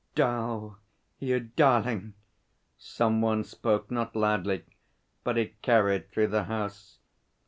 [0.15, 0.77] ''Dal,
[1.19, 2.15] you darling!'
[2.75, 4.63] some one spoke, not loudly
[5.23, 6.97] but it carried through the house.